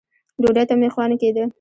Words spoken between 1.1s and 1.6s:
نه کېده.